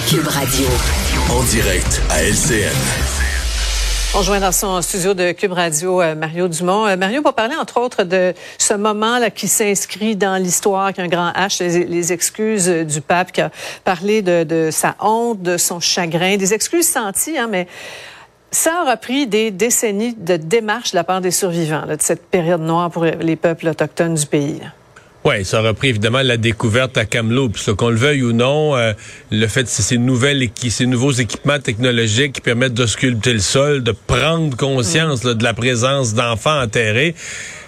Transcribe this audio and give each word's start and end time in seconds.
Cube 0.00 0.28
Radio. 0.28 0.66
En 1.30 1.42
direct 1.44 2.02
à 2.10 2.22
LCN. 2.22 2.70
On 4.14 4.20
joint 4.20 4.40
dans 4.40 4.52
son 4.52 4.82
studio 4.82 5.14
de 5.14 5.32
Cube 5.32 5.52
Radio 5.52 6.02
euh, 6.02 6.14
Mario 6.14 6.48
Dumont. 6.48 6.86
Euh, 6.86 6.96
Mario, 6.96 7.22
pour 7.22 7.32
parler 7.32 7.56
entre 7.56 7.80
autres 7.80 8.04
de 8.04 8.34
ce 8.58 8.74
moment 8.74 9.18
là 9.18 9.30
qui 9.30 9.48
s'inscrit 9.48 10.14
dans 10.14 10.36
l'histoire, 10.36 10.92
qu'un 10.92 11.08
grand 11.08 11.30
H, 11.30 11.62
les, 11.62 11.84
les, 11.84 12.12
excuses 12.12 12.68
du 12.68 13.00
pape 13.00 13.32
qui 13.32 13.40
a 13.40 13.50
parlé 13.84 14.20
de, 14.20 14.44
de, 14.44 14.68
sa 14.70 14.96
honte, 15.00 15.40
de 15.40 15.56
son 15.56 15.80
chagrin, 15.80 16.36
des 16.36 16.52
excuses 16.52 16.88
senties, 16.88 17.38
hein, 17.38 17.48
mais 17.50 17.66
ça 18.50 18.82
aura 18.82 18.98
pris 18.98 19.26
des 19.26 19.50
décennies 19.50 20.14
de 20.14 20.36
démarches 20.36 20.92
de 20.92 20.96
la 20.96 21.04
part 21.04 21.22
des 21.22 21.30
survivants 21.30 21.86
là, 21.86 21.96
de 21.96 22.02
cette 22.02 22.26
période 22.26 22.60
noire 22.60 22.90
pour 22.90 23.04
les 23.04 23.36
peuples 23.36 23.68
autochtones 23.68 24.14
du 24.14 24.26
pays. 24.26 24.58
Là. 24.60 24.72
Oui, 25.26 25.44
ça 25.44 25.58
a 25.58 25.62
repris 25.62 25.88
évidemment 25.88 26.22
la 26.22 26.36
découverte 26.36 26.96
à 26.96 27.04
Kamloops. 27.04 27.74
Qu'on 27.76 27.90
le 27.90 27.96
veuille 27.96 28.22
ou 28.22 28.32
non, 28.32 28.76
euh, 28.76 28.92
le 29.32 29.46
fait 29.48 29.64
de 29.64 29.68
ces 29.68 29.98
nouvelles 29.98 30.48
ces 30.68 30.86
nouveaux 30.86 31.10
équipements 31.10 31.58
technologiques 31.58 32.34
qui 32.34 32.40
permettent 32.40 32.74
de 32.74 32.86
sculpter 32.86 33.32
le 33.32 33.40
sol, 33.40 33.82
de 33.82 33.90
prendre 33.92 34.56
conscience 34.56 35.24
là, 35.24 35.34
de 35.34 35.42
la 35.42 35.52
présence 35.52 36.14
d'enfants 36.14 36.62
enterrés, 36.62 37.16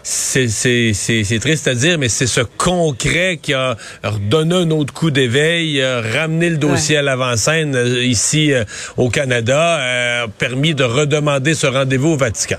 c'est 0.09 1.39
triste 1.41 1.69
à 1.69 1.75
dire, 1.75 1.99
mais 1.99 2.09
c'est 2.09 2.27
ce 2.27 2.41
concret 2.41 3.39
qui 3.41 3.53
a 3.53 3.77
redonné 4.03 4.55
un 4.55 4.71
autre 4.71 4.95
coup 4.95 5.11
d'éveil, 5.11 5.85
ramené 5.85 6.51
le 6.51 6.57
dossier 6.57 6.97
ouais. 6.97 7.01
à 7.01 7.03
l'avant-scène 7.03 7.75
euh, 7.75 8.05
ici 8.05 8.53
euh, 8.53 8.65
au 8.97 9.11
Canada, 9.11 9.81
euh, 9.81 10.27
permis 10.39 10.75
de 10.75 10.85
redemander 10.85 11.55
ce 11.55 11.67
rendez-vous 11.67 12.11
au 12.11 12.17
Vatican 12.17 12.57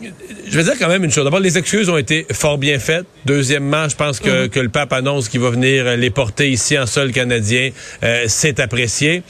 je 0.00 0.56
veux 0.56 0.62
dire 0.64 0.74
quand 0.78 0.88
même 0.88 1.04
une 1.04 1.10
chose. 1.10 1.24
D'abord, 1.24 1.40
les 1.40 1.58
excuses 1.58 1.88
ont 1.88 1.96
été 1.98 2.26
fort 2.32 2.58
bien 2.58 2.78
faites. 2.78 3.06
Deuxièmement, 3.26 3.88
je 3.88 3.96
pense 3.96 4.20
que, 4.20 4.28
Mm-hmm. 4.46 4.48
que 4.50 4.60
le 4.60 4.68
pape 4.68 4.92
annonce 4.92 5.28
qu'il 5.28 5.40
va 5.40 5.50
venir 5.50 5.96
les 5.96 6.10
porter 6.10 6.50
ici 6.50 6.78
en 6.78 6.86
sol 6.86 7.10
canadien. 7.12 7.70
Euh, 8.02 8.24
C'est 8.28 8.60
apprécié. 8.60 9.22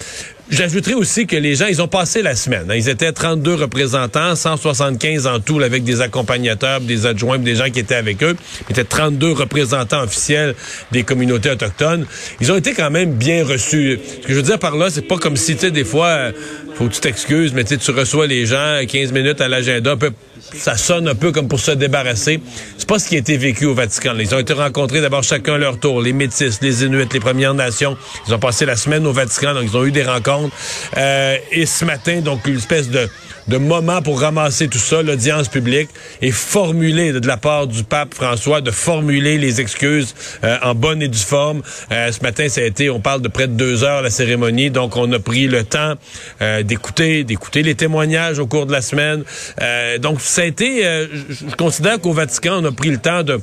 J'ajouterais 0.50 0.94
aussi 0.94 1.26
que 1.26 1.36
les 1.36 1.54
gens, 1.56 1.66
ils 1.66 1.82
ont 1.82 1.88
passé 1.88 2.22
la 2.22 2.34
semaine. 2.34 2.70
hein. 2.70 2.74
Ils 2.74 2.88
étaient 2.88 3.12
32 3.12 3.52
représentants, 3.54 4.34
175 4.34 5.26
en 5.26 5.40
tout, 5.40 5.60
avec 5.60 5.84
des 5.84 6.00
accompagnateurs, 6.00 6.80
des 6.80 7.04
adjoints, 7.04 7.38
des 7.38 7.54
gens 7.54 7.68
qui 7.68 7.80
étaient 7.80 7.94
avec 7.96 8.22
eux. 8.22 8.34
Ils 8.68 8.72
étaient 8.72 8.84
32 8.84 9.32
représentants 9.32 10.02
officiels 10.02 10.54
des 10.90 11.02
communautés 11.02 11.50
autochtones. 11.50 12.06
Ils 12.40 12.50
ont 12.50 12.56
été 12.56 12.72
quand 12.72 12.90
même 12.90 13.12
bien 13.12 13.44
reçus. 13.44 13.98
Ce 14.22 14.26
que 14.26 14.32
je 14.32 14.34
veux 14.36 14.42
dire 14.42 14.58
par 14.58 14.74
là, 14.76 14.88
c'est 14.88 15.06
pas 15.06 15.18
comme 15.18 15.36
si, 15.36 15.54
tu 15.54 15.60
sais, 15.66 15.70
des 15.70 15.84
fois, 15.84 16.06
euh, 16.06 16.32
faut 16.76 16.86
que 16.86 16.94
tu 16.94 17.00
t'excuses, 17.00 17.52
mais 17.52 17.64
tu 17.64 17.90
reçois 17.90 18.26
les 18.26 18.46
gens 18.46 18.80
15 18.88 19.12
minutes 19.12 19.42
à 19.42 19.48
l'agenda, 19.48 19.92
un 19.92 19.96
peu 19.98 20.12
ça 20.54 20.76
sonne 20.76 21.08
un 21.08 21.14
peu 21.14 21.32
comme 21.32 21.48
pour 21.48 21.60
se 21.60 21.70
débarrasser. 21.70 22.40
C'est 22.76 22.88
pas 22.88 22.98
ce 22.98 23.08
qui 23.08 23.16
a 23.16 23.18
été 23.18 23.36
vécu 23.36 23.66
au 23.66 23.74
Vatican. 23.74 24.14
Ils 24.18 24.34
ont 24.34 24.38
été 24.38 24.52
rencontrés 24.52 25.00
d'abord 25.00 25.22
chacun 25.22 25.54
à 25.54 25.58
leur 25.58 25.78
tour, 25.78 26.00
les 26.00 26.12
Métis, 26.12 26.60
les 26.60 26.84
Inuits, 26.84 27.08
les 27.12 27.20
Premières 27.20 27.54
Nations. 27.54 27.96
Ils 28.26 28.34
ont 28.34 28.38
passé 28.38 28.66
la 28.66 28.76
semaine 28.76 29.06
au 29.06 29.12
Vatican, 29.12 29.54
donc 29.54 29.64
ils 29.64 29.76
ont 29.76 29.84
eu 29.84 29.92
des 29.92 30.04
rencontres. 30.04 30.54
Euh, 30.96 31.36
et 31.52 31.66
ce 31.66 31.84
matin, 31.84 32.20
donc 32.20 32.46
une 32.46 32.56
espèce 32.56 32.88
de 32.88 33.08
de 33.48 33.56
moment 33.56 34.02
pour 34.02 34.20
ramasser 34.20 34.68
tout 34.68 34.78
ça, 34.78 35.02
l'audience 35.02 35.48
publique, 35.48 35.88
et 36.22 36.30
formuler 36.30 37.12
de 37.12 37.26
la 37.26 37.36
part 37.36 37.66
du 37.66 37.82
pape 37.84 38.14
François, 38.14 38.60
de 38.60 38.70
formuler 38.70 39.38
les 39.38 39.60
excuses 39.60 40.14
euh, 40.44 40.56
en 40.62 40.74
bonne 40.74 41.02
et 41.02 41.08
due 41.08 41.18
forme. 41.18 41.62
Euh, 41.90 42.12
ce 42.12 42.22
matin, 42.22 42.48
ça 42.48 42.60
a 42.60 42.64
été, 42.64 42.90
on 42.90 43.00
parle 43.00 43.22
de 43.22 43.28
près 43.28 43.48
de 43.48 43.54
deux 43.54 43.84
heures 43.84 44.02
la 44.02 44.10
cérémonie, 44.10 44.70
donc 44.70 44.96
on 44.96 45.10
a 45.12 45.18
pris 45.18 45.46
le 45.46 45.64
temps 45.64 45.94
euh, 46.42 46.62
d'écouter, 46.62 47.24
d'écouter 47.24 47.62
les 47.62 47.74
témoignages 47.74 48.38
au 48.38 48.46
cours 48.46 48.66
de 48.66 48.72
la 48.72 48.82
semaine. 48.82 49.24
Euh, 49.60 49.98
donc 49.98 50.20
ça 50.20 50.42
a 50.42 50.44
été, 50.44 50.86
euh, 50.86 51.06
je 51.30 51.54
considère 51.56 52.00
qu'au 52.00 52.12
Vatican, 52.12 52.60
on 52.62 52.64
a 52.66 52.72
pris 52.72 52.90
le 52.90 52.98
temps 52.98 53.22
de 53.22 53.40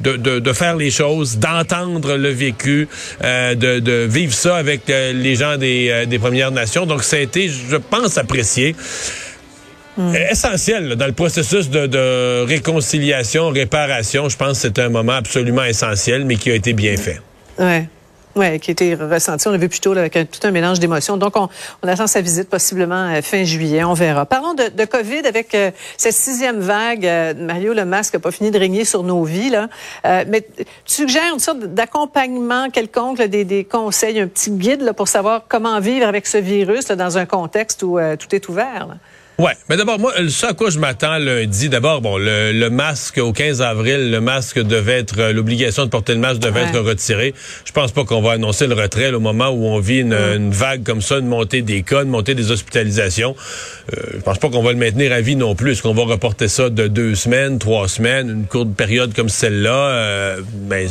de, 0.00 0.16
de, 0.16 0.38
de, 0.38 0.52
faire 0.52 0.76
les 0.76 0.90
choses, 0.90 1.38
d'entendre 1.38 2.16
le 2.16 2.28
vécu, 2.30 2.88
euh, 3.22 3.54
de, 3.54 3.78
de, 3.78 4.06
vivre 4.08 4.34
ça 4.34 4.56
avec 4.56 4.90
euh, 4.90 5.12
les 5.12 5.36
gens 5.36 5.56
des, 5.56 5.88
euh, 5.90 6.06
des 6.06 6.18
Premières 6.18 6.50
Nations. 6.50 6.86
Donc, 6.86 7.04
ça 7.04 7.16
a 7.16 7.20
été, 7.20 7.48
je 7.48 7.76
pense, 7.76 8.18
apprécié. 8.18 8.74
Mm. 9.96 10.14
Essentiel 10.30 10.88
là, 10.88 10.96
dans 10.96 11.06
le 11.06 11.12
processus 11.12 11.70
de, 11.70 11.86
de, 11.86 12.44
réconciliation, 12.46 13.48
réparation. 13.50 14.28
Je 14.28 14.36
pense 14.36 14.52
que 14.52 14.68
c'est 14.68 14.78
un 14.78 14.88
moment 14.88 15.12
absolument 15.12 15.64
essentiel, 15.64 16.24
mais 16.24 16.36
qui 16.36 16.50
a 16.50 16.54
été 16.54 16.72
bien 16.72 16.96
fait. 16.96 17.20
Ouais. 17.58 17.88
Oui, 18.36 18.58
qui 18.58 18.70
a 18.70 18.72
été 18.72 18.94
ressenti. 18.96 19.46
On 19.46 19.52
l'a 19.52 19.58
vu 19.58 19.68
plutôt 19.68 19.94
là, 19.94 20.00
avec 20.00 20.16
un, 20.16 20.24
tout 20.24 20.40
un 20.42 20.50
mélange 20.50 20.80
d'émotions. 20.80 21.16
Donc, 21.16 21.36
on, 21.36 21.48
on, 21.82 21.88
attend 21.88 22.08
sa 22.08 22.20
visite 22.20 22.48
possiblement 22.50 23.14
euh, 23.14 23.22
fin 23.22 23.44
juillet. 23.44 23.84
On 23.84 23.94
verra. 23.94 24.26
Parlons 24.26 24.54
de, 24.54 24.70
de 24.76 24.84
COVID 24.84 25.24
avec 25.24 25.54
euh, 25.54 25.70
cette 25.96 26.14
sixième 26.14 26.58
vague. 26.58 27.06
Euh, 27.06 27.32
Mario, 27.34 27.74
le 27.74 27.84
masque 27.84 28.14
n'a 28.14 28.20
pas 28.20 28.32
fini 28.32 28.50
de 28.50 28.58
régner 28.58 28.84
sur 28.84 29.04
nos 29.04 29.22
vies. 29.22 29.50
Là. 29.50 29.68
Euh, 30.04 30.24
mais 30.26 30.44
tu 30.84 30.94
suggères 30.94 31.32
une 31.32 31.38
sorte 31.38 31.60
d'accompagnement 31.60 32.70
quelconque, 32.70 33.20
là, 33.20 33.28
des, 33.28 33.44
des, 33.44 33.62
conseils, 33.62 34.18
un 34.18 34.26
petit 34.26 34.50
guide 34.50 34.82
là, 34.82 34.94
pour 34.94 35.06
savoir 35.06 35.42
comment 35.48 35.78
vivre 35.78 36.08
avec 36.08 36.26
ce 36.26 36.38
virus 36.38 36.88
dans 36.88 37.18
un 37.18 37.26
contexte 37.26 37.84
où 37.84 38.00
euh, 38.00 38.16
tout 38.16 38.34
est 38.34 38.48
ouvert. 38.48 38.88
Ouais, 39.36 39.54
mais 39.68 39.76
d'abord 39.76 39.98
moi, 39.98 40.12
ce 40.28 40.46
à 40.46 40.52
quoi 40.52 40.70
je 40.70 40.78
m'attends 40.78 41.18
lundi, 41.18 41.68
d'abord 41.68 42.00
bon, 42.00 42.18
le, 42.18 42.52
le, 42.52 42.70
masque 42.70 43.18
au 43.18 43.32
15 43.32 43.62
avril, 43.62 44.12
le 44.12 44.20
masque 44.20 44.60
devait 44.60 45.00
être 45.00 45.32
l'obligation 45.32 45.84
de 45.84 45.90
porter 45.90 46.14
le 46.14 46.20
masque 46.20 46.40
devait 46.40 46.62
ouais. 46.62 46.68
être 46.68 46.78
retirée. 46.78 47.34
Je 47.64 47.72
pense 47.72 47.90
pas 47.90 48.04
qu'on 48.04 48.22
va 48.22 48.32
annoncer 48.32 48.68
le 48.68 48.74
retrait 48.74 49.10
là, 49.10 49.16
au 49.16 49.20
moment 49.20 49.48
où 49.48 49.66
on 49.66 49.80
vit 49.80 49.98
une, 49.98 50.14
mm. 50.14 50.36
une, 50.36 50.50
vague 50.52 50.84
comme 50.84 51.00
ça, 51.00 51.18
une 51.18 51.26
montée 51.26 51.62
des 51.62 51.82
cas, 51.82 52.04
une 52.04 52.10
montée 52.10 52.36
des 52.36 52.52
hospitalisations. 52.52 53.34
Euh, 53.92 54.02
je 54.14 54.20
pense 54.20 54.38
pas 54.38 54.50
qu'on 54.50 54.62
va 54.62 54.70
le 54.70 54.78
maintenir 54.78 55.12
à 55.12 55.20
vie 55.20 55.34
non 55.34 55.56
plus. 55.56 55.72
Est-ce 55.72 55.82
qu'on 55.82 55.94
va 55.94 56.04
reporter 56.04 56.46
ça 56.46 56.70
de 56.70 56.86
deux 56.86 57.16
semaines, 57.16 57.58
trois 57.58 57.88
semaines, 57.88 58.30
une 58.30 58.46
courte 58.46 58.72
période 58.74 59.14
comme 59.14 59.28
celle-là? 59.28 59.88
Euh, 59.88 60.40
ben, 60.52 60.88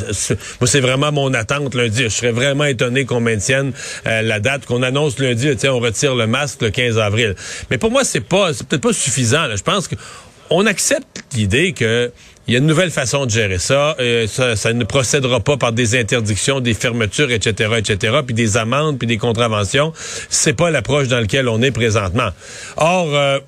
moi 0.59 0.67
c'est 0.67 0.81
vraiment 0.81 1.13
mon 1.13 1.33
attente 1.33 1.75
lundi. 1.75 2.03
Je 2.03 2.09
serais 2.09 2.31
vraiment 2.31 2.65
étonné 2.65 3.05
qu'on 3.05 3.21
maintienne 3.21 3.71
euh, 4.05 4.21
la 4.21 4.41
date, 4.41 4.65
qu'on 4.65 4.83
annonce 4.83 5.17
lundi. 5.19 5.49
Tiens, 5.55 5.73
on 5.73 5.79
retire 5.79 6.13
le 6.13 6.27
masque 6.27 6.61
le 6.61 6.71
15 6.71 6.99
avril. 6.99 7.35
Mais 7.71 7.77
pour 7.77 7.89
moi 7.89 8.03
c'est 8.03 8.19
c'est 8.53 8.67
peut-être 8.67 8.81
pas 8.81 8.93
suffisant. 8.93 9.55
Je 9.55 9.63
pense 9.63 9.87
qu'on 9.87 10.65
accepte 10.65 11.23
l'idée 11.33 11.73
que 11.73 12.11
il 12.47 12.53
y 12.53 12.57
a 12.57 12.59
une 12.59 12.67
nouvelle 12.67 12.91
façon 12.91 13.25
de 13.25 13.31
gérer 13.31 13.57
ça. 13.57 13.95
Euh, 13.99 14.27
ça. 14.27 14.57
ça. 14.57 14.73
ne 14.73 14.83
procédera 14.83 15.39
pas 15.39 15.55
par 15.55 15.71
des 15.71 15.97
interdictions, 15.97 16.59
des 16.59 16.73
fermetures, 16.73 17.31
etc., 17.31 17.75
etc., 17.77 18.19
puis 18.25 18.35
des 18.35 18.57
amendes, 18.57 18.97
puis 18.97 19.07
des 19.07 19.17
contraventions. 19.17 19.93
C'est 20.29 20.53
pas 20.53 20.69
l'approche 20.69 21.07
dans 21.07 21.21
laquelle 21.21 21.47
on 21.47 21.61
est 21.61 21.71
présentement. 21.71 22.29
Or, 22.75 23.15
euh, 23.15 23.39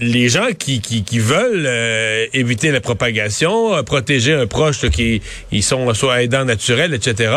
les 0.00 0.28
gens 0.28 0.48
qui, 0.58 0.80
qui, 0.80 1.18
veulent 1.18 1.66
euh, 1.66 2.26
éviter 2.32 2.70
la 2.70 2.80
propagation, 2.80 3.74
euh, 3.74 3.82
protéger 3.82 4.32
un 4.32 4.46
proche 4.46 4.88
qui 4.90 5.22
ils 5.50 5.62
sont 5.62 5.92
soit 5.94 6.22
aidants 6.22 6.44
naturels, 6.44 6.94
etc. 6.94 7.32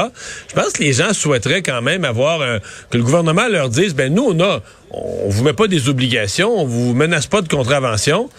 Je 0.48 0.54
pense 0.54 0.74
que 0.74 0.84
les 0.84 0.94
gens 0.94 1.14
souhaiteraient 1.14 1.62
quand 1.62 1.82
même 1.82 2.06
avoir 2.06 2.42
un, 2.42 2.60
que 2.90 2.98
le 2.98 3.04
gouvernement 3.04 3.48
leur 3.48 3.70
dise 3.70 3.94
ben 3.96 4.14
nous 4.14 4.28
on 4.30 4.40
a 4.42 4.62
on 4.92 5.30
vous 5.30 5.44
met 5.44 5.54
pas 5.54 5.68
des 5.68 5.90
obligations, 5.90 6.58
on 6.58 6.66
vous 6.66 6.94
menace 6.94 7.28
pas 7.28 7.42
de 7.42 7.48
contravention. 7.48 8.30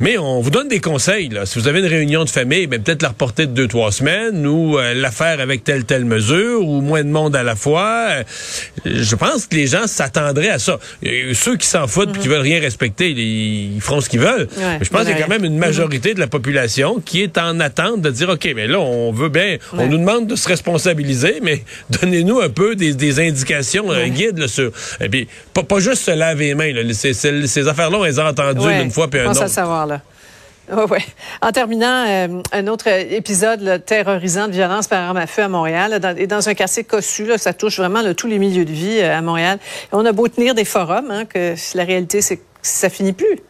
Mais 0.00 0.16
on 0.18 0.40
vous 0.40 0.50
donne 0.50 0.68
des 0.68 0.80
conseils. 0.80 1.28
Là. 1.28 1.44
Si 1.46 1.58
vous 1.58 1.66
avez 1.66 1.80
une 1.80 1.86
réunion 1.86 2.24
de 2.24 2.30
famille, 2.30 2.66
ben, 2.66 2.80
peut-être 2.82 3.02
la 3.02 3.08
reporter 3.08 3.46
de 3.46 3.52
deux, 3.52 3.66
trois 3.66 3.90
semaines 3.90 4.46
ou 4.46 4.78
euh, 4.78 4.94
la 4.94 5.10
faire 5.10 5.40
avec 5.40 5.64
telle, 5.64 5.84
telle 5.84 6.04
mesure 6.04 6.66
ou 6.66 6.80
moins 6.80 7.02
de 7.02 7.08
monde 7.08 7.34
à 7.34 7.42
la 7.42 7.56
fois. 7.56 8.08
Euh, 8.10 8.22
je 8.84 9.16
pense 9.16 9.46
que 9.46 9.56
les 9.56 9.66
gens 9.66 9.86
s'attendraient 9.86 10.50
à 10.50 10.58
ça. 10.58 10.78
Ceux 11.34 11.56
qui 11.56 11.66
s'en 11.66 11.86
foutent 11.88 12.16
et 12.16 12.18
qui 12.20 12.28
veulent 12.28 12.40
rien 12.42 12.60
respecter, 12.60 13.10
ils, 13.10 13.74
ils 13.76 13.80
feront 13.80 14.00
ce 14.00 14.08
qu'ils 14.08 14.20
veulent. 14.20 14.48
Ouais. 14.56 14.78
Mais 14.78 14.84
je 14.84 14.90
pense 14.90 15.02
qu'il 15.02 15.10
y 15.10 15.14
a 15.14 15.22
quand 15.22 15.28
même 15.28 15.44
une 15.44 15.58
majorité 15.58 16.14
de 16.14 16.20
la 16.20 16.26
population 16.28 17.00
qui 17.04 17.22
est 17.22 17.36
en 17.38 17.58
attente 17.60 18.00
de 18.00 18.10
dire, 18.10 18.28
OK, 18.28 18.48
mais 18.54 18.66
là, 18.66 18.78
on 18.80 19.10
veut 19.12 19.28
bien, 19.30 19.56
on 19.72 19.86
nous 19.88 19.98
demande 19.98 20.26
de 20.28 20.36
se 20.36 20.46
responsabiliser, 20.48 21.40
mais 21.42 21.64
donnez-nous 21.90 22.40
un 22.40 22.48
peu 22.50 22.76
des, 22.76 22.94
des 22.94 23.20
indications 23.20 23.90
euh, 23.90 24.06
guides 24.06 24.38
là, 24.38 24.48
sur... 24.48 24.70
Et 25.00 25.08
puis, 25.08 25.26
pas, 25.54 25.62
pas 25.64 25.80
juste 25.80 26.02
se 26.04 26.10
laver 26.12 26.46
les 26.48 26.54
mains. 26.54 26.72
Là. 26.72 26.82
Ces, 26.92 27.14
ces- 27.14 27.46
ces 27.48 27.66
affaires-là, 27.68 27.98
on 27.98 28.04
les 28.04 28.18
a 28.20 28.28
entendues 28.30 28.60
une 28.82 28.90
fois 28.90 29.08
puis 29.08 29.20
un 29.20 29.24
autre. 29.30 29.48
En 31.40 31.52
terminant, 31.52 32.04
euh, 32.06 32.42
un 32.52 32.66
autre 32.66 32.88
épisode 32.88 33.82
terrorisant 33.86 34.48
de 34.48 34.52
violence 34.52 34.86
par 34.86 35.00
arme 35.00 35.16
à 35.16 35.26
feu 35.26 35.42
à 35.42 35.48
Montréal, 35.48 35.98
et 36.18 36.26
dans 36.26 36.48
un 36.48 36.54
quartier 36.54 36.84
cossu, 36.84 37.26
ça 37.38 37.52
touche 37.52 37.78
vraiment 37.78 38.02
tous 38.14 38.26
les 38.26 38.38
milieux 38.38 38.64
de 38.64 38.72
vie 38.72 38.98
euh, 39.00 39.16
à 39.16 39.22
Montréal. 39.22 39.58
On 39.92 40.04
a 40.04 40.12
beau 40.12 40.28
tenir 40.28 40.54
des 40.54 40.64
forums, 40.64 41.10
hein, 41.10 41.24
que 41.24 41.54
la 41.74 41.84
réalité, 41.84 42.20
c'est 42.20 42.36
que 42.36 42.42
ça 42.62 42.90
finit 42.90 43.14
plus. 43.14 43.40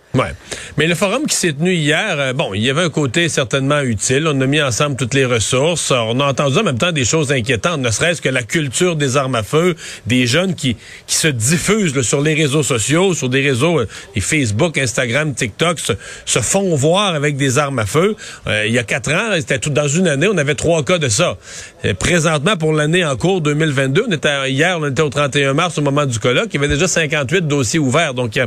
Mais 0.78 0.86
le 0.86 0.94
forum 0.94 1.26
qui 1.26 1.34
s'est 1.34 1.54
tenu 1.54 1.75
hier, 1.75 2.20
euh, 2.20 2.32
bon, 2.32 2.54
il 2.54 2.62
y 2.62 2.70
avait 2.70 2.82
un 2.84 2.88
côté 2.88 3.28
certainement 3.28 3.80
utile. 3.80 4.28
On 4.28 4.40
a 4.40 4.46
mis 4.46 4.62
ensemble 4.62 4.94
toutes 4.94 5.12
les 5.12 5.25
ressources. 5.25 5.90
On 5.90 6.20
a 6.20 6.25
entendu 6.25 6.56
en 6.56 6.62
même 6.62 6.78
temps 6.78 6.92
des 6.92 7.04
choses 7.04 7.32
inquiétantes, 7.32 7.80
ne 7.80 7.90
serait-ce 7.90 8.22
que 8.22 8.28
la 8.28 8.44
culture 8.44 8.94
des 8.94 9.16
armes 9.16 9.34
à 9.34 9.42
feu, 9.42 9.75
des 10.06 10.28
jeunes 10.28 10.54
qui, 10.54 10.76
qui 11.08 11.16
se 11.16 11.26
diffusent 11.26 11.96
là, 11.96 12.04
sur 12.04 12.20
les 12.20 12.32
réseaux 12.32 12.62
sociaux, 12.62 13.12
sur 13.12 13.28
des 13.28 13.40
réseaux, 13.40 13.80
euh, 13.80 13.88
les 14.14 14.20
Facebook, 14.20 14.78
Instagram, 14.78 15.34
TikTok, 15.34 15.80
se, 15.80 15.94
se 16.25 16.38
font 16.38 16.76
voir 16.76 17.16
avec 17.16 17.36
des 17.36 17.58
armes 17.58 17.81
à 17.81 17.86
feu. 17.86 18.14
Euh, 18.46 18.64
il 18.64 18.72
y 18.72 18.78
a 18.78 18.84
quatre 18.84 19.10
ans, 19.10 19.32
c'était 19.34 19.58
tout 19.58 19.70
dans 19.70 19.88
une 19.88 20.06
année, 20.06 20.28
on 20.32 20.38
avait 20.38 20.54
trois 20.54 20.84
cas 20.84 20.98
de 20.98 21.08
ça. 21.08 21.38
Euh, 21.86 21.94
présentement, 21.94 22.56
pour 22.56 22.72
l'année 22.72 23.04
en 23.04 23.16
cours 23.16 23.40
2022, 23.40 24.04
on 24.08 24.12
était, 24.12 24.52
hier, 24.52 24.78
on 24.81 24.86
était 24.86 25.02
au 25.02 25.10
31 25.10 25.54
mars 25.54 25.76
au 25.76 25.82
moment 25.82 26.06
du 26.06 26.20
colloque, 26.20 26.50
il 26.50 26.54
y 26.54 26.64
avait 26.64 26.72
déjà 26.72 26.86
58 26.86 27.48
dossiers 27.48 27.81
ouverts. 27.81 28.14
Donc, 28.14 28.36
il 28.36 28.38
y 28.38 28.42
a, 28.42 28.46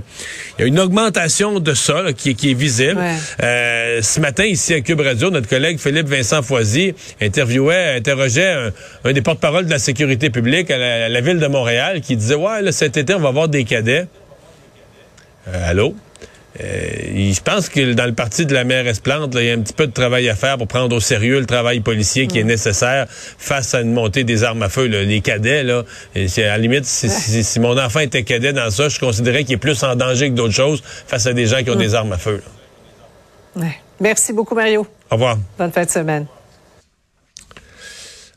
il 0.57 0.61
y 0.61 0.63
a 0.63 0.67
une 0.67 0.79
augmentation 0.79 1.59
de 1.59 1.73
ça 1.73 2.01
là, 2.03 2.13
qui, 2.21 2.35
qui 2.35 2.51
est 2.51 2.53
visible. 2.53 2.99
Ouais. 2.99 3.15
Euh, 3.43 4.01
ce 4.01 4.19
matin, 4.19 4.45
ici 4.45 4.73
à 4.73 4.81
Cube 4.81 5.01
Radio, 5.01 5.29
notre 5.29 5.47
collègue 5.47 5.79
Philippe 5.79 6.07
Vincent 6.07 6.41
Foisy 6.41 6.93
interviewait, 7.21 7.95
interrogeait 7.97 8.51
un, 8.51 8.71
un 9.03 9.13
des 9.13 9.21
porte-parole 9.21 9.65
de 9.65 9.71
la 9.71 9.79
sécurité 9.79 10.29
publique 10.29 10.71
à 10.71 10.77
la, 10.77 11.05
à 11.05 11.09
la 11.09 11.21
ville 11.21 11.39
de 11.39 11.47
Montréal 11.47 12.01
qui 12.01 12.15
disait, 12.15 12.35
ouais, 12.35 12.61
là, 12.61 12.71
cet 12.71 12.97
été, 12.97 13.13
on 13.13 13.19
va 13.19 13.29
avoir 13.29 13.47
des 13.47 13.63
cadets. 13.63 14.07
Euh, 15.47 15.69
allô? 15.69 15.95
Euh, 16.59 17.31
je 17.33 17.39
pense 17.41 17.69
que 17.69 17.93
dans 17.93 18.05
le 18.05 18.11
parti 18.13 18.45
de 18.45 18.53
la 18.53 18.65
mairesse 18.65 18.99
Plante, 18.99 19.33
là, 19.35 19.41
il 19.41 19.47
y 19.47 19.51
a 19.51 19.53
un 19.53 19.59
petit 19.61 19.71
peu 19.73 19.87
de 19.87 19.93
travail 19.93 20.27
à 20.27 20.35
faire 20.35 20.57
pour 20.57 20.67
prendre 20.67 20.93
au 20.93 20.99
sérieux 20.99 21.39
le 21.39 21.45
travail 21.45 21.79
policier 21.79 22.27
qui 22.27 22.39
est 22.39 22.43
nécessaire 22.43 23.05
face 23.09 23.73
à 23.73 23.79
une 23.81 23.93
montée 23.93 24.25
des 24.25 24.43
armes 24.43 24.61
à 24.63 24.67
feu. 24.69 24.87
là. 24.87 25.03
Les 25.03 25.21
cadets, 25.21 25.63
là, 25.63 25.83
et 26.13 26.25
à 26.43 26.47
la 26.47 26.57
limite, 26.57 26.83
si, 26.85 27.09
si- 27.09 27.43
si 27.45 27.59
mon 27.61 27.77
enfant 27.79 28.01
était 28.01 28.23
cadet 28.23 28.51
dans 28.51 28.69
ça, 28.69 28.89
je 28.89 28.99
considérais 28.99 29.45
qu'il 29.45 29.53
est 29.53 29.57
plus 29.57 29.81
en 29.83 29.95
danger 29.95 30.29
que 30.29 30.35
d'autres 30.35 30.53
choses 30.53 30.83
face 31.07 31.25
à 31.25 31.31
des 31.33 31.45
gens 31.45 31.63
qui 31.63 31.69
ont 31.69 31.75
des 31.75 31.95
armes 31.95 32.11
à 32.11 32.17
feu. 32.17 32.41
Ouais. 33.55 33.77
Merci 34.01 34.33
beaucoup, 34.33 34.55
Mario. 34.55 34.85
Au 35.09 35.15
revoir. 35.15 35.37
Bonne 35.57 35.71
fin 35.71 35.85
de 35.85 35.89
semaine. 35.89 36.25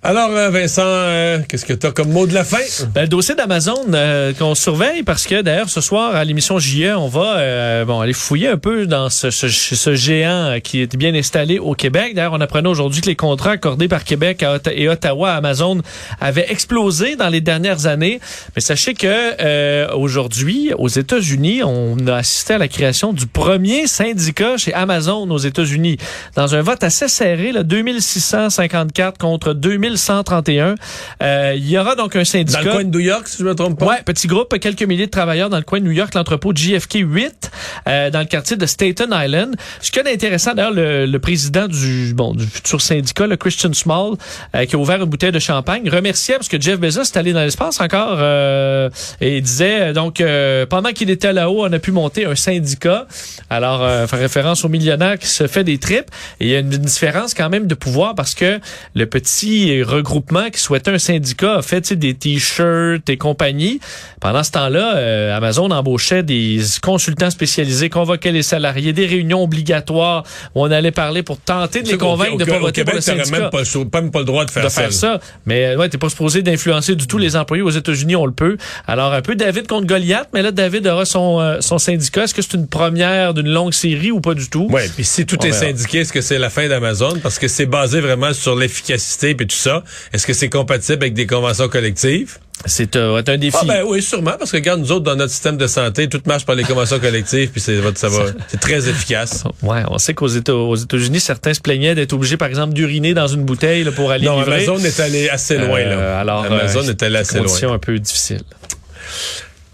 Alors, 0.06 0.28
euh, 0.32 0.50
Vincent, 0.50 0.82
euh, 0.84 1.38
qu'est-ce 1.48 1.64
que 1.64 1.72
tu 1.72 1.86
as 1.86 1.90
comme 1.90 2.12
mot 2.12 2.26
de 2.26 2.34
la 2.34 2.44
fin? 2.44 2.58
Ben, 2.94 3.02
le 3.02 3.08
dossier 3.08 3.34
d'Amazon 3.34 3.86
euh, 3.94 4.34
qu'on 4.34 4.54
surveille 4.54 5.02
parce 5.02 5.26
que 5.26 5.40
d'ailleurs 5.40 5.70
ce 5.70 5.80
soir 5.80 6.14
à 6.14 6.22
l'émission 6.26 6.58
JE, 6.58 6.94
on 6.94 7.08
va 7.08 7.38
euh, 7.38 7.84
bon 7.86 8.00
aller 8.00 8.12
fouiller 8.12 8.48
un 8.48 8.58
peu 8.58 8.86
dans 8.86 9.08
ce, 9.08 9.30
ce, 9.30 9.48
ce 9.48 9.94
géant 9.94 10.58
qui 10.62 10.82
est 10.82 10.94
bien 10.94 11.14
installé 11.14 11.58
au 11.58 11.72
Québec. 11.72 12.14
D'ailleurs, 12.14 12.34
on 12.34 12.40
apprenait 12.42 12.68
aujourd'hui 12.68 13.00
que 13.00 13.06
les 13.06 13.16
contrats 13.16 13.52
accordés 13.52 13.88
par 13.88 14.04
Québec 14.04 14.44
et 14.70 14.90
Ottawa 14.90 15.30
à 15.32 15.36
Amazon 15.36 15.80
avaient 16.20 16.50
explosé 16.50 17.16
dans 17.16 17.30
les 17.30 17.40
dernières 17.40 17.86
années. 17.86 18.20
Mais 18.54 18.60
sachez 18.60 18.92
que 18.92 19.06
euh, 19.08 19.88
aujourd'hui, 19.94 20.72
aux 20.76 20.88
États-Unis, 20.88 21.62
on 21.62 21.96
a 22.08 22.16
assisté 22.16 22.52
à 22.52 22.58
la 22.58 22.68
création 22.68 23.14
du 23.14 23.26
premier 23.26 23.86
syndicat 23.86 24.58
chez 24.58 24.74
Amazon 24.74 25.30
aux 25.30 25.38
États-Unis 25.38 25.96
dans 26.36 26.54
un 26.54 26.60
vote 26.60 26.84
assez 26.84 27.08
serré, 27.08 27.52
là, 27.52 27.62
2654 27.62 29.16
contre 29.16 29.54
2131. 29.94 30.74
Euh, 31.22 31.54
il 31.56 31.68
y 31.68 31.78
aura 31.78 31.94
donc 31.96 32.16
un 32.16 32.24
syndicat. 32.24 32.62
Dans 32.62 32.64
le 32.64 32.72
coin 32.72 32.84
de 32.84 32.90
New 32.90 33.00
York, 33.00 33.28
si 33.28 33.38
je 33.38 33.44
me 33.44 33.54
trompe 33.54 33.78
pas? 33.78 33.86
Ouais, 33.86 34.02
petit 34.04 34.26
groupe, 34.26 34.58
quelques 34.58 34.82
milliers 34.82 35.06
de 35.06 35.10
travailleurs 35.10 35.50
dans 35.50 35.56
le 35.56 35.62
coin 35.62 35.80
de 35.80 35.84
New 35.84 35.90
York, 35.92 36.14
l'entrepôt 36.14 36.52
JFK 36.54 36.98
8, 37.02 37.50
euh, 37.86 38.10
dans 38.10 38.20
le 38.20 38.24
quartier 38.26 38.56
de 38.56 38.66
Staten 38.66 39.10
Island. 39.12 39.56
Ce 39.80 39.90
qu'il 39.90 40.02
y 40.04 40.06
a 40.06 40.10
d'intéressant, 40.10 40.54
d'ailleurs, 40.54 40.72
le, 40.72 41.06
le 41.06 41.18
président 41.18 41.68
du 41.68 42.12
bon 42.14 42.34
du 42.34 42.46
futur 42.46 42.80
syndicat, 42.80 43.26
le 43.26 43.36
Christian 43.36 43.72
Small, 43.72 44.14
euh, 44.54 44.64
qui 44.64 44.76
a 44.76 44.78
ouvert 44.78 45.02
une 45.02 45.08
bouteille 45.08 45.32
de 45.32 45.38
champagne, 45.38 45.88
remerciait 45.88 46.34
parce 46.36 46.48
que 46.48 46.60
Jeff 46.60 46.78
Bezos 46.78 47.02
est 47.02 47.16
allé 47.16 47.32
dans 47.32 47.40
l'espace 47.40 47.80
encore 47.80 48.16
euh, 48.18 48.90
et 49.20 49.38
il 49.38 49.42
disait 49.42 49.80
euh, 49.80 49.92
donc 49.92 50.20
euh, 50.20 50.66
pendant 50.66 50.90
qu'il 50.90 51.10
était 51.10 51.32
là-haut, 51.32 51.64
on 51.66 51.72
a 51.72 51.78
pu 51.78 51.92
monter 51.92 52.24
un 52.26 52.34
syndicat. 52.34 53.06
Alors, 53.50 53.82
euh, 53.82 54.06
faire 54.06 54.18
référence 54.18 54.64
au 54.64 54.68
millionnaire 54.68 55.18
qui 55.18 55.26
se 55.26 55.46
fait 55.46 55.64
des 55.64 55.78
tripes. 55.78 56.10
Et 56.40 56.46
il 56.46 56.50
y 56.50 56.56
a 56.56 56.58
une, 56.60 56.72
une 56.72 56.78
différence 56.82 57.34
quand 57.34 57.48
même 57.50 57.66
de 57.66 57.74
pouvoir 57.74 58.14
parce 58.14 58.34
que 58.34 58.60
le 58.94 59.06
petit 59.06 59.83
regroupement 59.84 60.50
qui 60.50 60.60
souhaitait 60.60 60.90
un 60.90 60.98
syndicat 60.98 61.56
a 61.58 61.62
fait 61.62 61.92
des 61.92 62.14
t-shirts 62.14 63.08
et 63.08 63.16
compagnie. 63.16 63.80
Pendant 64.20 64.42
ce 64.42 64.50
temps-là, 64.52 64.96
euh, 64.96 65.36
Amazon 65.36 65.70
embauchait 65.70 66.22
des 66.22 66.60
consultants 66.82 67.30
spécialisés, 67.30 67.88
convoquait 67.88 68.32
les 68.32 68.42
salariés, 68.42 68.92
des 68.92 69.06
réunions 69.06 69.42
obligatoires 69.42 70.24
où 70.54 70.62
on 70.62 70.70
allait 70.70 70.90
parler 70.90 71.22
pour 71.22 71.38
tenter 71.38 71.82
de 71.82 71.88
les 71.88 71.98
convaincre 71.98 72.34
au- 72.34 72.38
de 72.38 72.44
pas 72.44 72.56
au 72.56 72.60
voter 72.60 72.80
Québec, 72.80 72.86
pour 72.86 72.96
le 72.96 73.00
syndicat 73.00 73.38
même 73.40 73.50
pas, 73.50 74.00
même 74.00 74.10
pas 74.10 74.18
le 74.20 74.24
droit 74.24 74.44
de 74.44 74.50
faire 74.50 74.64
de 74.64 74.68
faire 74.68 74.92
ça. 74.92 75.20
Mais 75.46 75.66
euh, 75.66 75.76
ouais, 75.76 75.88
t'es 75.88 75.98
pas 75.98 76.08
supposé 76.08 76.42
d'influencer 76.42 76.94
du 76.96 77.06
tout 77.06 77.18
les 77.18 77.36
employés 77.36 77.62
aux 77.62 77.70
États-Unis, 77.70 78.16
on 78.16 78.26
le 78.26 78.32
peut. 78.32 78.56
Alors 78.86 79.12
un 79.12 79.22
peu 79.22 79.34
David 79.34 79.66
contre 79.66 79.86
Goliath, 79.86 80.28
mais 80.32 80.42
là 80.42 80.50
David 80.50 80.86
aura 80.86 81.04
son 81.04 81.40
euh, 81.40 81.60
son 81.60 81.78
syndicat. 81.78 82.24
Est-ce 82.24 82.34
que 82.34 82.42
c'est 82.42 82.54
une 82.54 82.66
première 82.68 83.34
d'une 83.34 83.48
longue 83.48 83.72
série 83.74 84.10
ou 84.10 84.20
pas 84.20 84.34
du 84.34 84.48
tout? 84.48 84.68
Ouais, 84.70 84.88
puis 84.94 85.04
si 85.04 85.26
tout 85.26 85.36
On 85.40 85.44
est 85.46 85.50
verra. 85.50 85.60
syndiqué, 85.66 85.98
est-ce 86.00 86.12
que 86.12 86.20
c'est 86.20 86.38
la 86.38 86.50
fin 86.50 86.68
d'Amazon? 86.68 87.18
Parce 87.22 87.38
que 87.38 87.48
c'est 87.48 87.66
basé 87.66 88.00
vraiment 88.00 88.32
sur 88.32 88.56
l'efficacité 88.56 89.30
et 89.30 89.36
tout 89.36 89.56
ça. 89.64 89.82
Est-ce 90.12 90.26
que 90.26 90.32
c'est 90.32 90.48
compatible 90.48 91.02
avec 91.02 91.14
des 91.14 91.26
conventions 91.26 91.68
collectives? 91.68 92.38
C'est 92.66 92.96
euh, 92.96 93.20
un 93.26 93.36
défi. 93.36 93.56
Ah 93.60 93.64
ben 93.66 93.82
oui, 93.86 94.00
sûrement, 94.00 94.34
parce 94.38 94.50
que 94.52 94.56
regarde, 94.56 94.80
nous 94.80 94.92
autres, 94.92 95.04
dans 95.04 95.16
notre 95.16 95.32
système 95.32 95.56
de 95.56 95.66
santé, 95.66 96.08
tout 96.08 96.20
marche 96.24 96.46
par 96.46 96.54
les 96.54 96.62
conventions 96.62 96.98
collectives, 96.98 97.50
puis 97.50 97.60
c'est 97.60 97.78
ça 97.96 98.08
va, 98.08 98.26
c'est 98.48 98.60
très 98.60 98.88
efficace. 98.88 99.44
Ouais, 99.62 99.82
on 99.88 99.98
sait 99.98 100.14
qu'aux 100.14 100.28
Éta- 100.28 100.52
aux 100.52 100.76
États-Unis, 100.76 101.20
certains 101.20 101.52
se 101.54 101.60
plaignaient 101.60 101.94
d'être 101.94 102.12
obligés, 102.12 102.36
par 102.36 102.48
exemple, 102.48 102.74
d'uriner 102.74 103.12
dans 103.14 103.26
une 103.26 103.44
bouteille 103.44 103.82
là, 103.84 103.92
pour 103.92 104.10
aller 104.10 104.26
Non, 104.26 104.38
livrer. 104.38 104.64
Amazon 104.66 104.78
est 104.78 105.00
allé 105.00 105.28
assez 105.28 105.56
loin, 105.58 105.80
là. 105.80 105.96
Euh, 105.98 106.20
alors, 106.20 106.44
Amazon 106.44 106.84
euh, 106.86 106.90
est 106.90 107.02
allé 107.02 107.16
assez 107.16 107.40
loin. 107.40 107.74
un 107.74 107.78
peu 107.78 107.98
difficiles. 107.98 108.42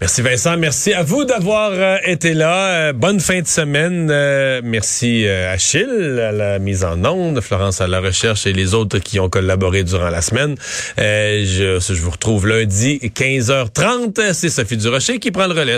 Merci 0.01 0.23
Vincent, 0.23 0.57
merci 0.57 0.93
à 0.93 1.03
vous 1.03 1.25
d'avoir 1.25 1.69
euh, 1.73 1.97
été 2.03 2.33
là. 2.33 2.71
Euh, 2.71 2.91
bonne 2.91 3.19
fin 3.19 3.41
de 3.41 3.45
semaine. 3.45 4.09
Euh, 4.09 4.59
merci 4.63 5.27
Achille 5.27 6.19
à 6.19 6.31
la 6.31 6.57
mise 6.57 6.83
en 6.83 7.05
onde, 7.05 7.39
Florence 7.39 7.81
à 7.81 7.87
la 7.87 7.99
recherche 7.99 8.47
et 8.47 8.51
les 8.51 8.73
autres 8.73 8.97
qui 8.97 9.19
ont 9.19 9.29
collaboré 9.29 9.83
durant 9.83 10.09
la 10.09 10.23
semaine. 10.23 10.55
Je, 10.97 11.93
vous 12.01 12.09
retrouve 12.09 12.47
lundi 12.47 12.97
15h30. 13.03 14.33
C'est 14.33 14.49
Sophie 14.49 14.77
Durocher 14.77 15.19
qui 15.19 15.29
prend 15.29 15.45
le 15.45 15.53
relais. 15.53 15.77